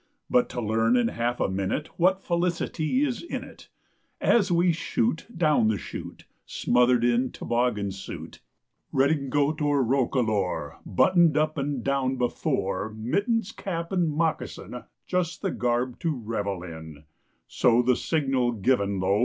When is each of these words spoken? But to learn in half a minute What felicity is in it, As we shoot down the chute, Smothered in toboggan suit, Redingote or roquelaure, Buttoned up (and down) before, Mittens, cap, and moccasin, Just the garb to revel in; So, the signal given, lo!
But 0.31 0.49
to 0.49 0.61
learn 0.61 0.97
in 0.97 1.09
half 1.09 1.39
a 1.39 1.47
minute 1.47 1.89
What 1.99 2.23
felicity 2.23 3.03
is 3.05 3.21
in 3.21 3.43
it, 3.43 3.69
As 4.19 4.51
we 4.51 4.71
shoot 4.71 5.27
down 5.37 5.67
the 5.67 5.77
chute, 5.77 6.25
Smothered 6.47 7.03
in 7.03 7.31
toboggan 7.31 7.91
suit, 7.91 8.41
Redingote 8.91 9.61
or 9.61 9.83
roquelaure, 9.83 10.79
Buttoned 10.87 11.37
up 11.37 11.55
(and 11.55 11.83
down) 11.83 12.15
before, 12.15 12.91
Mittens, 12.97 13.51
cap, 13.51 13.91
and 13.91 14.09
moccasin, 14.09 14.85
Just 15.05 15.43
the 15.43 15.51
garb 15.51 15.99
to 15.99 16.09
revel 16.17 16.63
in; 16.63 17.03
So, 17.45 17.83
the 17.83 17.95
signal 17.95 18.53
given, 18.53 18.99
lo! 18.99 19.19